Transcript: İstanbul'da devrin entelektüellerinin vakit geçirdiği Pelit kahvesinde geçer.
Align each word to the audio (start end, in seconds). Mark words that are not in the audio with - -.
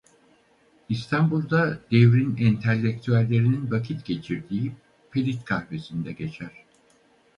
İstanbul'da 0.89 1.79
devrin 1.91 2.37
entelektüellerinin 2.37 3.71
vakit 3.71 4.05
geçirdiği 4.05 4.71
Pelit 5.11 5.45
kahvesinde 5.45 6.11
geçer. 6.11 6.65